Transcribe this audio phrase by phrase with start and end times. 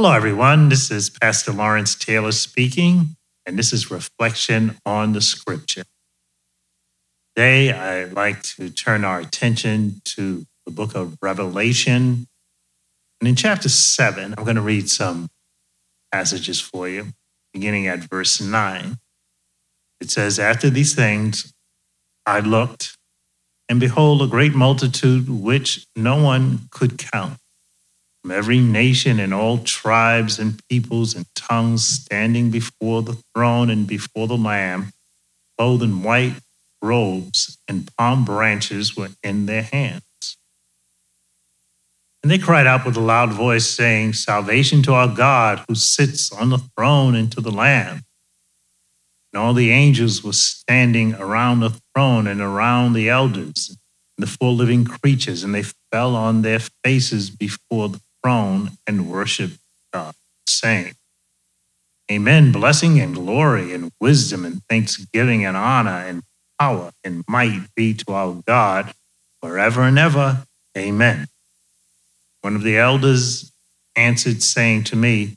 [0.00, 0.68] Hello, everyone.
[0.68, 5.82] This is Pastor Lawrence Taylor speaking, and this is Reflection on the Scripture.
[7.34, 12.28] Today, I'd like to turn our attention to the book of Revelation.
[13.20, 15.30] And in chapter 7, I'm going to read some
[16.12, 17.08] passages for you,
[17.52, 18.98] beginning at verse 9.
[20.00, 21.52] It says, After these things,
[22.24, 22.96] I looked,
[23.68, 27.40] and behold, a great multitude which no one could count
[28.22, 33.86] from every nation and all tribes and peoples and tongues standing before the throne and
[33.86, 34.92] before the Lamb,
[35.56, 36.34] clothed in white
[36.82, 40.02] robes and palm branches were in their hands.
[42.22, 46.32] And they cried out with a loud voice, saying, Salvation to our God who sits
[46.32, 48.02] on the throne and to the Lamb.
[49.32, 53.76] And all the angels were standing around the throne and around the elders,
[54.16, 59.10] and the four living creatures, and they fell on their faces before the throne and
[59.10, 59.52] worship
[59.90, 60.14] God,
[60.46, 60.92] saying,
[62.12, 62.52] Amen.
[62.52, 66.22] Blessing and glory and wisdom and thanksgiving and honor and
[66.60, 68.92] power and might be to our God
[69.42, 70.44] forever and ever.
[70.76, 71.26] Amen.
[72.42, 73.50] One of the elders
[73.96, 75.36] answered, saying to me,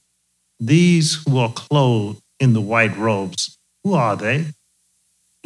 [0.60, 4.48] These who are clothed in the white robes, who are they?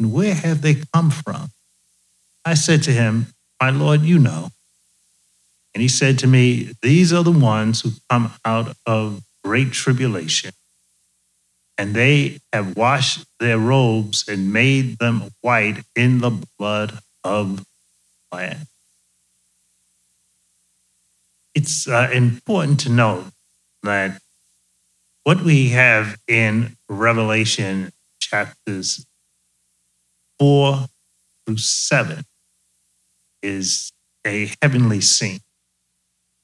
[0.00, 1.50] And where have they come from?
[2.44, 3.28] I said to him,
[3.62, 4.48] My Lord, you know.
[5.76, 10.52] And he said to me, These are the ones who come out of great tribulation,
[11.76, 17.66] and they have washed their robes and made them white in the blood of the
[18.32, 18.60] Lamb.
[21.54, 23.26] It's uh, important to note
[23.82, 24.18] that
[25.24, 29.04] what we have in Revelation chapters
[30.38, 30.86] four
[31.44, 32.24] through seven
[33.42, 33.92] is
[34.26, 35.40] a heavenly scene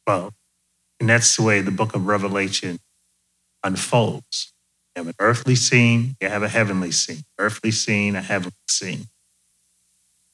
[0.07, 0.33] well.
[1.01, 2.79] And that's the way the book of Revelation
[3.65, 4.53] unfolds.
[4.95, 7.23] You have an earthly scene, you have a heavenly scene.
[7.39, 9.07] Earthly scene, a heavenly scene.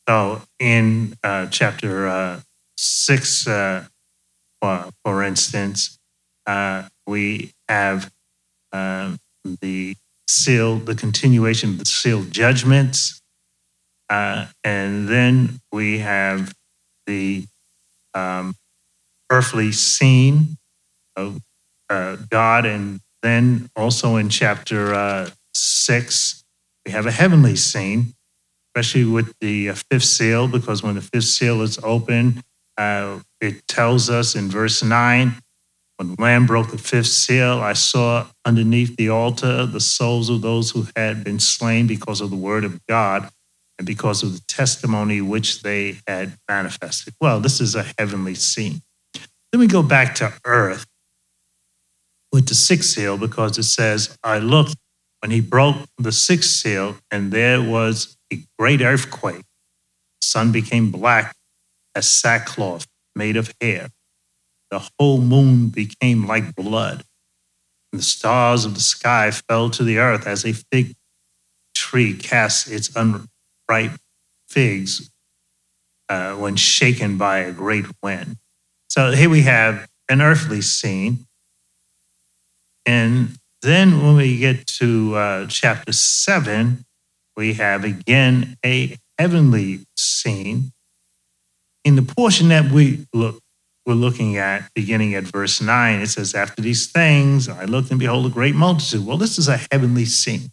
[0.09, 2.41] So in uh, chapter uh,
[2.77, 3.85] six, uh,
[4.61, 5.99] for, for, instance,
[6.47, 8.11] uh, we have
[8.73, 9.19] um,
[9.61, 9.95] the
[10.27, 13.21] seal, the continuation of the sealed judgments.
[14.09, 16.55] Uh, and then we have
[17.07, 17.45] the
[18.15, 18.55] um,
[19.31, 20.57] earthly scene
[21.17, 21.41] of
[21.91, 22.67] uh, God.
[22.67, 26.45] And then also in chapter uh, six,
[26.87, 28.15] we have a heavenly scene,
[28.69, 32.43] especially with the uh, fifth seal, because when the fifth seal is open,
[32.77, 35.35] uh, it tells us in verse nine,
[35.97, 40.43] when the Lamb broke the fifth seal, I saw underneath the altar the souls of
[40.43, 43.29] those who had been slain because of the word of God
[43.79, 47.15] and because of the testimony which they had manifested.
[47.21, 48.81] Well, this is a heavenly scene.
[49.53, 50.87] Then we go back to earth
[52.33, 54.77] with the sixth seal because it says, I looked
[55.21, 59.45] when he broke the sixth seal, and there was a great earthquake.
[60.21, 61.35] The sun became black
[61.95, 62.87] as sackcloth
[63.17, 63.89] made of hair.
[64.71, 67.03] The whole moon became like blood.
[67.93, 70.95] And the stars of the sky fell to the earth as a fig
[71.75, 73.99] tree casts its unripe
[74.49, 75.11] figs
[76.09, 78.37] uh, when shaken by a great wind.
[78.89, 81.27] So here we have an earthly scene.
[82.87, 86.85] And then when we get to uh, chapter seven,
[87.37, 90.73] we have again a heavenly scene.
[91.85, 93.41] In the portion that we look,
[93.85, 98.01] we're looking at, beginning at verse nine, it says, After these things, I looked and
[98.01, 99.07] behold a great multitude.
[99.07, 100.51] Well, this is a heavenly scene.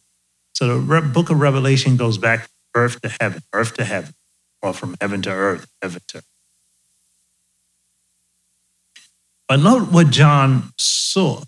[0.54, 4.14] So the book of Revelation goes back from earth to heaven, earth to heaven,
[4.62, 6.22] or from heaven to earth, heaven to
[9.48, 11.44] But note what John saw.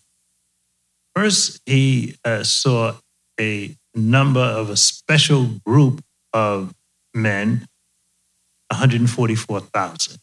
[1.16, 2.96] First, he uh, saw
[3.40, 6.74] a number of a special group of
[7.14, 7.66] men,
[8.70, 10.18] 144,000.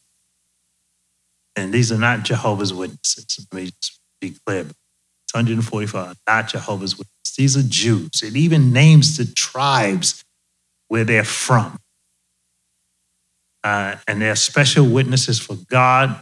[1.57, 3.47] And these are not Jehovah's Witnesses.
[3.53, 4.61] Let me just be clear.
[4.61, 7.37] It's 145, not Jehovah's Witnesses.
[7.37, 8.23] These are Jews.
[8.23, 10.25] It even names the tribes
[10.89, 11.79] where they're from.
[13.65, 16.21] Uh, and they're special witnesses for God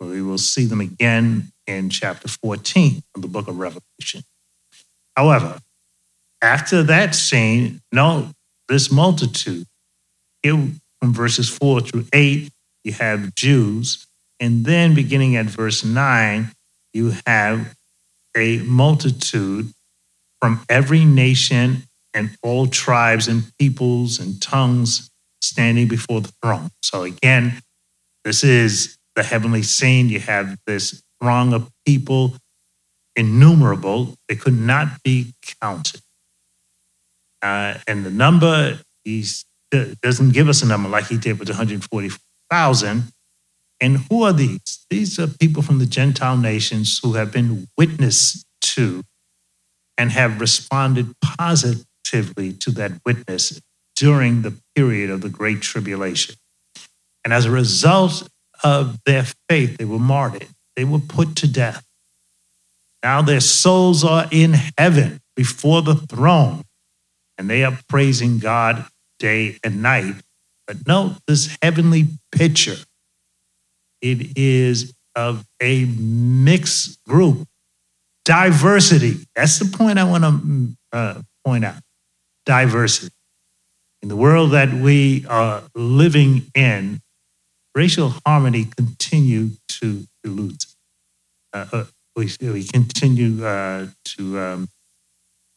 [0.00, 4.22] we will see them again in chapter 14 of the book of Revelation.
[5.16, 5.58] However,
[6.42, 8.28] after that scene, note
[8.68, 9.66] this multitude.
[10.42, 10.68] Here
[11.00, 12.50] from verses 4 through 8,
[12.84, 14.06] you have Jews.
[14.38, 16.52] And then beginning at verse 9,
[16.92, 17.74] you have
[18.36, 19.72] a multitude
[20.40, 25.10] from every nation and all tribes and peoples and tongues
[25.40, 26.70] standing before the throne.
[26.82, 27.60] So again,
[28.24, 30.08] this is the heavenly scene.
[30.08, 32.36] You have this throng of people
[33.16, 36.00] innumerable, they could not be counted.
[37.42, 39.24] Uh, and the number, he
[40.02, 43.04] doesn't give us a number like he did with 140,000.
[43.80, 44.86] And who are these?
[44.90, 49.02] These are people from the Gentile nations who have been witnessed to
[49.98, 53.60] and have responded positively to that witness
[53.94, 56.36] during the period of the Great Tribulation.
[57.24, 58.28] And as a result
[58.62, 61.84] of their faith, they were martyred, they were put to death.
[63.02, 66.62] Now their souls are in heaven before the throne,
[67.38, 68.84] and they are praising God
[69.18, 70.14] day and night.
[70.66, 72.76] But note this heavenly picture.
[74.02, 77.46] It is of a mixed group,
[78.24, 79.16] diversity.
[79.34, 81.80] That's the point I want to uh, point out.
[82.44, 83.12] Diversity.
[84.02, 87.00] In the world that we are living in,
[87.76, 90.64] racial harmony continue to elude.
[91.52, 91.84] Uh, uh,
[92.16, 94.68] we, we continue uh, to um,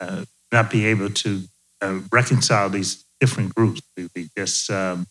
[0.01, 1.43] uh, not be able to
[1.81, 3.81] uh, reconcile these different groups.
[3.95, 5.07] We, we just um,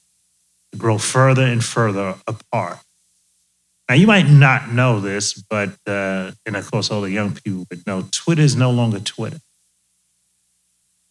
[0.76, 2.78] grow further and further apart.
[3.88, 7.64] Now, you might not know this, but, uh, and of course, all the young people
[7.70, 9.40] would know Twitter is no longer Twitter.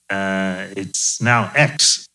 [0.09, 2.06] It's now X.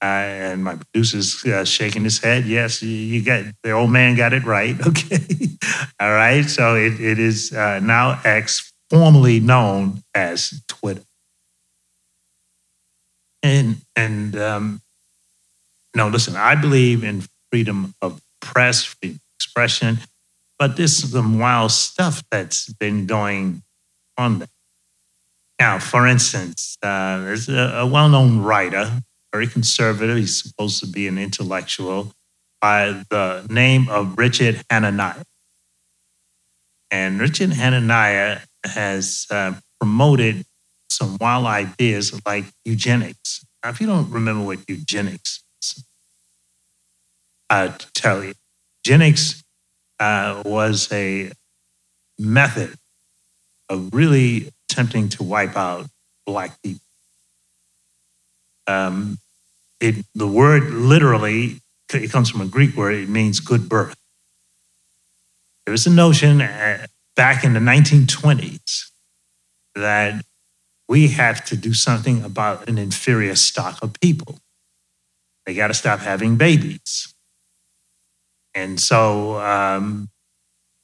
[0.00, 2.44] Uh, and my producer's uh, shaking his head.
[2.44, 4.76] Yes, you, you got the old man got it right.
[4.86, 5.48] Okay,
[6.00, 6.44] all right.
[6.44, 11.02] So it, it is uh, now X, formerly known as Twitter.
[13.42, 14.82] And and um,
[15.96, 16.36] no, listen.
[16.36, 19.98] I believe in freedom of press, freedom of expression,
[20.58, 23.62] but this is some wild stuff that's been going
[24.16, 24.48] on there.
[25.58, 29.02] Now, for instance, uh, there's a, a well-known writer
[29.32, 30.16] very conservative.
[30.16, 32.12] He's supposed to be an intellectual
[32.60, 35.22] by the name of Richard Hanania.
[36.90, 40.44] And Richard Hanania has uh, promoted
[40.90, 43.44] some wild ideas like eugenics.
[43.62, 45.84] Now, if you don't remember what eugenics is,
[47.50, 48.34] I'll tell you.
[48.84, 49.42] Eugenics
[50.00, 51.30] uh, was a
[52.18, 52.74] method
[53.68, 55.86] of really attempting to wipe out
[56.26, 56.80] Black people.
[58.68, 59.18] Um,
[59.80, 61.60] it, the word literally,
[61.92, 63.96] it comes from a Greek word, it means good birth.
[65.66, 66.86] There was a notion uh,
[67.16, 68.90] back in the 1920s
[69.74, 70.24] that
[70.88, 74.38] we have to do something about an inferior stock of people.
[75.46, 77.14] They got to stop having babies.
[78.54, 80.08] And so, um,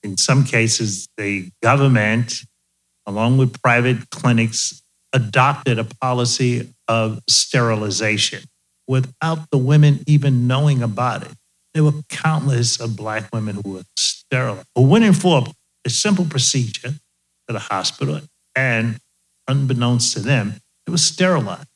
[0.03, 2.35] in some cases, the government,
[3.07, 4.83] along with private clinics,
[5.13, 8.43] adopted a policy of sterilization
[8.87, 11.33] without the women even knowing about it.
[11.73, 15.45] There were countless of black women who were sterile, who went in for
[15.85, 18.21] a simple procedure to the hospital,
[18.55, 18.99] and
[19.49, 20.55] unbeknownst to them,
[20.87, 21.67] it was sterilized.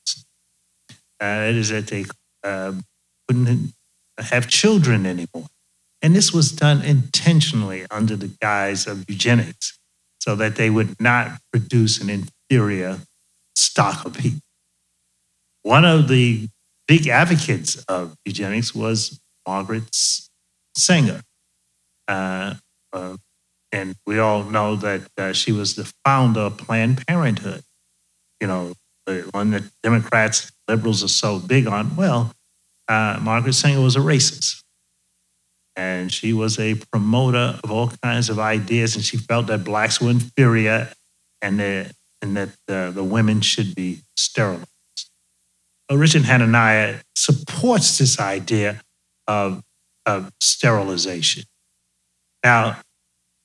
[1.21, 2.05] Uh, it is that they
[2.45, 2.73] uh,
[3.27, 3.73] couldn't
[4.19, 5.49] have children anymore.
[6.01, 9.79] And this was done intentionally under the guise of eugenics
[10.21, 12.99] so that they would not produce an inferior
[13.57, 14.41] stock of people.
[15.63, 16.49] One of the
[16.87, 19.85] big advocates of eugenics was Margaret
[20.77, 21.23] Sanger.
[22.09, 22.55] Uh,
[22.93, 23.17] uh,
[23.71, 27.63] and we all know that uh, she was the founder of Planned Parenthood.
[28.41, 28.73] You know,
[29.07, 31.95] the one that Democrats, liberals are so big on.
[31.97, 32.33] Well,
[32.89, 34.63] uh, Margaret Sanger was a racist.
[35.77, 40.01] And she was a promoter of all kinds of ideas, and she felt that blacks
[40.01, 40.91] were inferior
[41.41, 44.67] and, and that uh, the women should be sterilized.
[45.97, 48.81] Richard Hanania supports this idea
[49.27, 49.63] of,
[50.07, 51.45] of sterilization.
[52.45, 52.81] Now,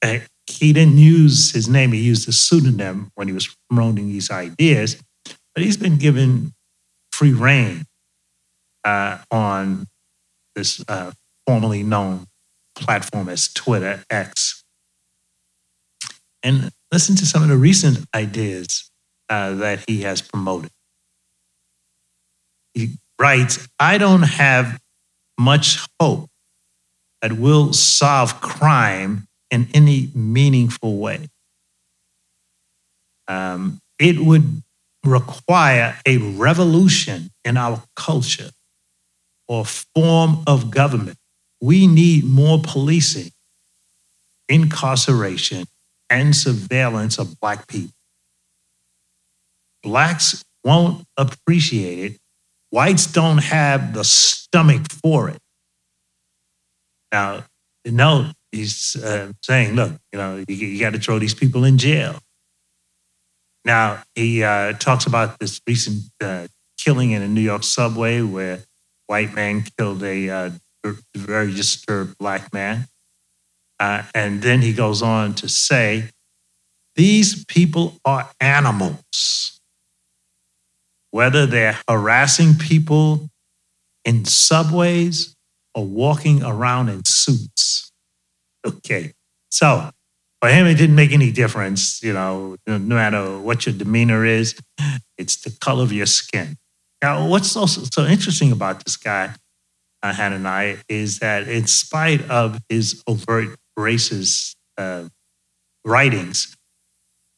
[0.01, 4.29] eh, he didn't use his name, he used a pseudonym when he was promoting these
[4.29, 5.01] ideas,
[5.55, 6.53] but he's been given
[7.11, 7.85] free reign
[8.83, 9.87] uh, on
[10.55, 11.11] this uh,
[11.47, 12.25] formerly known
[12.75, 14.63] platform as Twitter X.
[16.41, 18.91] And listen to some of the recent ideas
[19.29, 20.71] uh, that he has promoted
[22.73, 24.79] he writes, I don't have
[25.39, 26.29] much hope
[27.21, 31.27] that we'll solve crime in any meaningful way.
[33.27, 34.61] Um, it would
[35.05, 38.49] require a revolution in our culture
[39.47, 41.17] or form of government.
[41.61, 43.31] We need more policing,
[44.49, 45.65] incarceration,
[46.09, 47.93] and surveillance of Black people.
[49.81, 52.19] Blacks won't appreciate it
[52.73, 55.37] Whites don't have the stomach for it.
[57.11, 57.43] Now,
[57.85, 61.77] note, he's uh, saying, look, you know, you, you got to throw these people in
[61.77, 62.17] jail.
[63.63, 66.47] Now, he uh, talks about this recent uh,
[66.79, 68.63] killing in a New York subway where
[69.05, 70.49] white man killed a uh,
[71.15, 72.87] very disturbed black man.
[73.79, 76.05] Uh, and then he goes on to say,
[76.95, 79.61] these people are animals.
[81.13, 83.29] Whether they're harassing people
[84.03, 85.35] in subways
[85.75, 87.91] or walking around in suits.
[88.65, 89.13] Okay.
[89.51, 89.91] So
[90.41, 94.55] for him, it didn't make any difference, you know, no matter what your demeanor is,
[95.19, 96.57] it's the color of your skin.
[96.99, 99.35] Now, what's also so interesting about this guy,
[100.01, 105.03] uh, Hanania, is that in spite of his overt racist uh,
[105.85, 106.55] writings,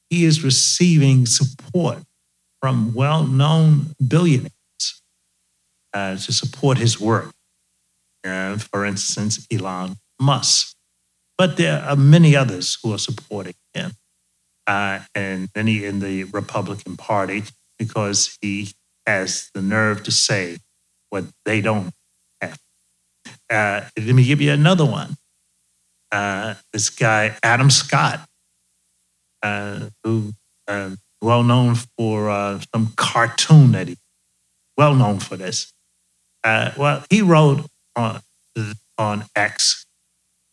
[0.10, 2.04] he is receiving support
[2.66, 5.04] from well known billionaires
[5.94, 7.32] uh, to support his work.
[8.26, 10.76] Uh, for instance, Elon Musk.
[11.38, 13.92] But there are many others who are supporting him,
[14.66, 17.44] uh, and many in the Republican Party
[17.78, 18.70] because he
[19.06, 20.58] has the nerve to say
[21.12, 21.92] what they don't
[22.42, 22.58] have.
[23.48, 25.18] Uh, let me give you another one.
[26.12, 28.28] Uh, this guy, Adam Scott,
[29.44, 30.34] uh, who
[30.68, 30.96] uh,
[31.26, 33.98] well known for uh, some cartoon that he,
[34.78, 35.74] well known for this.
[36.44, 37.66] Uh, well, he wrote
[37.96, 38.22] on
[38.98, 39.86] on X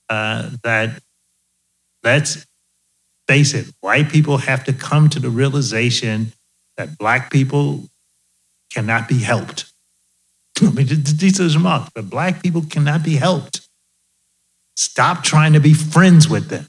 [0.08, 1.00] uh, that
[2.02, 2.46] let's
[3.28, 6.32] face it, white people have to come to the realization
[6.76, 7.84] that black people
[8.72, 9.70] cannot be helped.
[10.62, 13.68] I mean, these are remarks, but black people cannot be helped.
[14.76, 16.66] Stop trying to be friends with them.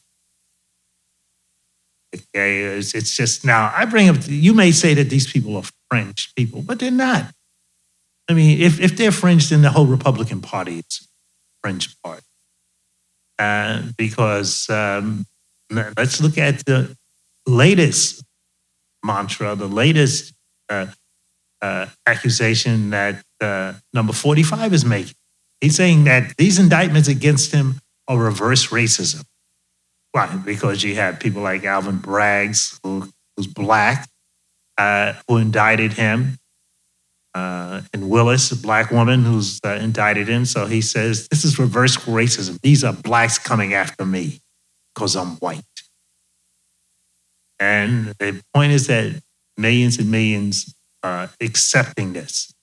[2.14, 5.64] Okay, it's, it's just now I bring up, you may say that these people are
[5.90, 7.34] fringe people, but they're not.
[8.30, 11.08] I mean, if, if they're fringe, then the whole Republican Party is
[11.62, 12.22] fringe part.
[13.40, 15.26] Uh, because um,
[15.72, 16.96] let's look at the
[17.48, 18.24] latest
[19.04, 20.34] mantra, the latest
[20.70, 20.88] uh,
[21.62, 25.16] uh, accusation that uh, number 45 is making.
[25.62, 29.24] He's saying that these indictments against him are reverse racism.
[30.14, 30.28] Why?
[30.46, 34.08] Because you had people like Alvin Braggs, who, who's black,
[34.78, 36.38] uh, who indicted him,
[37.34, 40.46] uh, and Willis, a black woman who's uh, indicted him.
[40.46, 42.62] So he says, This is reverse racism.
[42.62, 44.40] These are blacks coming after me
[44.94, 45.64] because I'm white.
[47.60, 49.20] And the point is that
[49.58, 52.54] millions and millions are accepting this.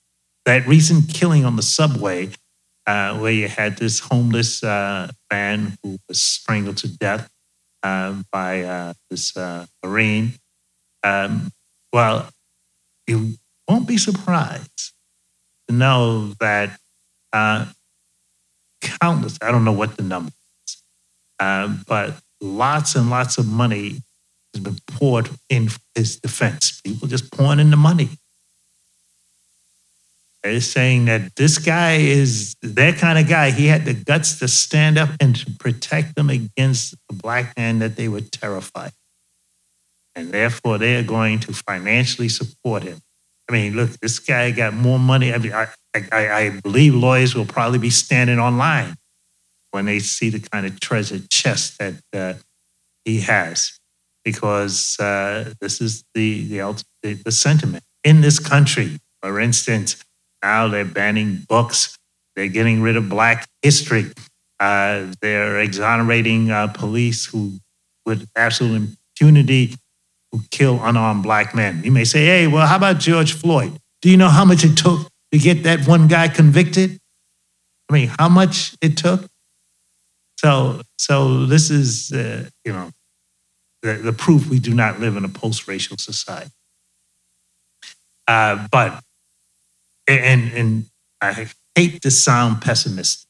[0.45, 2.29] That recent killing on the subway,
[2.87, 7.29] uh, where you had this homeless uh, man who was strangled to death
[7.83, 10.33] um, by uh, this uh, Marine.
[11.03, 11.51] Um,
[11.93, 12.29] well,
[13.07, 13.33] you
[13.67, 14.93] won't be surprised
[15.67, 16.79] to know that
[17.33, 17.65] uh,
[18.81, 20.31] countless, I don't know what the number
[20.67, 20.83] is,
[21.39, 24.01] uh, but lots and lots of money
[24.53, 26.81] has been poured in his defense.
[26.81, 28.09] People just pouring in the money.
[30.43, 33.51] They're saying that this guy is that kind of guy.
[33.51, 37.79] He had the guts to stand up and to protect them against the black man
[37.79, 38.91] that they were terrified.
[40.15, 42.99] And therefore, they are going to financially support him.
[43.49, 45.33] I mean, look, this guy got more money.
[45.33, 48.95] I mean, I, I, I believe lawyers will probably be standing online
[49.71, 52.33] when they see the kind of treasure chest that uh,
[53.05, 53.79] he has,
[54.25, 58.99] because uh, this is the, the the sentiment in this country.
[59.21, 60.03] For instance,
[60.43, 61.97] now they're banning books.
[62.35, 64.11] They're getting rid of Black history.
[64.59, 67.53] Uh, they're exonerating uh, police who,
[68.05, 69.75] with absolute impunity,
[70.31, 71.83] who kill unarmed black men.
[71.83, 73.77] You may say, hey, well, how about George Floyd?
[74.01, 76.99] Do you know how much it took to get that one guy convicted?
[77.89, 79.25] I mean, how much it took?
[80.37, 82.91] So, so this is, uh, you know,
[83.81, 86.51] the, the, proof we do not live in a post-racial society.
[88.27, 89.03] Uh, but
[90.07, 90.85] and and
[91.21, 93.29] I hate to sound pessimistic,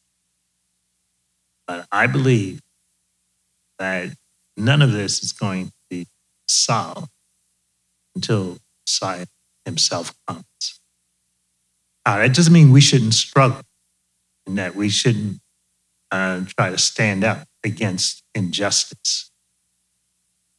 [1.68, 2.62] but I believe
[3.80, 4.16] that
[4.56, 6.08] none of this is going to be
[6.48, 7.10] solved
[8.16, 9.26] until Messiah
[9.66, 10.46] himself comes.
[12.06, 13.62] Now, that doesn't mean we shouldn't struggle
[14.48, 15.40] and that we shouldn't
[16.12, 19.32] uh, try to stand up against injustice.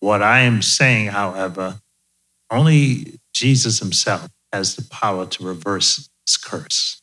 [0.01, 1.81] What I am saying, however,
[2.51, 7.01] only Jesus himself has the power to reverse this curse.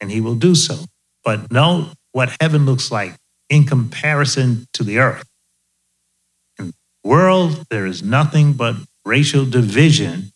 [0.00, 0.84] And he will do so.
[1.24, 3.14] But know what heaven looks like
[3.48, 5.28] in comparison to the earth.
[6.58, 10.32] In the world, there is nothing but racial division.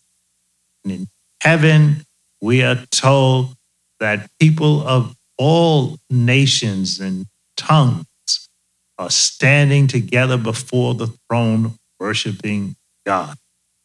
[0.85, 1.07] And in
[1.43, 2.05] heaven,
[2.41, 3.55] we are told
[4.01, 8.07] that people of all nations and tongues
[8.99, 13.37] are standing together before the throne, worshiping God.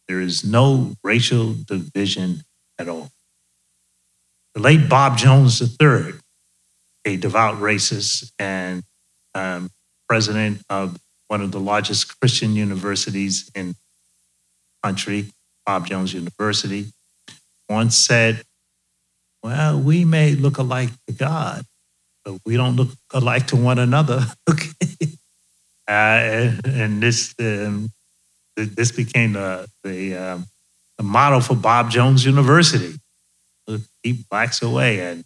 [0.08, 2.44] There is no racial division
[2.80, 3.10] at all.
[4.54, 6.14] The late Bob Jones III,
[7.06, 8.84] a devout racist and
[9.36, 9.70] um,
[10.10, 13.76] president of one of the largest Christian universities in the
[14.84, 15.28] country,
[15.66, 16.88] Bob Jones University,
[17.70, 18.44] once said,
[19.44, 21.64] Well, we may look alike to God,
[22.24, 24.26] but we don't look alike to one another.
[24.50, 24.70] okay.
[25.88, 27.90] Uh, and this um,
[28.56, 30.46] this became the the, um,
[30.98, 32.96] the model for Bob Jones University.
[34.04, 35.24] Keep blacks away, and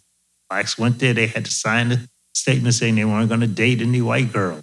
[0.50, 1.14] blacks went there.
[1.14, 1.98] They had to sign a
[2.34, 4.60] statement saying they weren't going to date any white girl,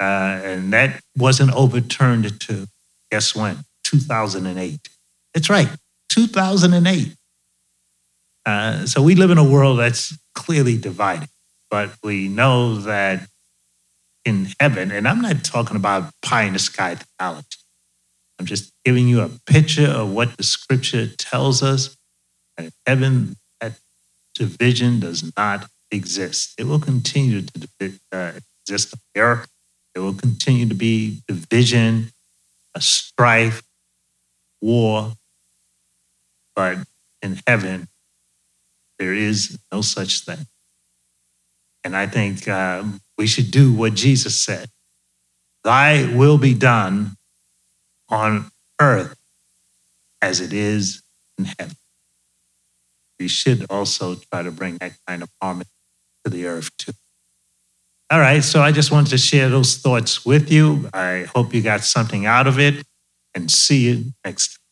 [0.00, 2.66] uh, and that wasn't overturned to
[3.10, 4.88] guess when 2008.
[5.34, 5.68] That's right,
[6.08, 7.14] 2008.
[8.44, 11.28] Uh, so we live in a world that's clearly divided,
[11.70, 13.28] but we know that
[14.24, 17.58] in heaven, and I'm not talking about pie in the sky theology.
[18.38, 21.96] I'm just giving you a picture of what the scripture tells us.
[22.58, 23.74] In heaven, that
[24.34, 26.54] division does not exist.
[26.58, 29.48] It will continue to uh, exist on the earth.
[29.94, 32.12] There will continue to be division,
[32.74, 33.62] a strife,
[34.60, 35.12] war.
[36.54, 36.78] But
[37.22, 37.88] in heaven,
[38.98, 40.46] there is no such thing.
[41.84, 44.68] And I think um, we should do what Jesus said
[45.64, 47.16] Thy will be done
[48.08, 49.16] on earth
[50.22, 51.02] as it is
[51.38, 51.76] in heaven.
[53.18, 55.70] We should also try to bring that kind of harmony
[56.24, 56.92] to the earth too.
[58.10, 60.88] All right, so I just wanted to share those thoughts with you.
[60.94, 62.84] I hope you got something out of it
[63.34, 64.65] and see you next time.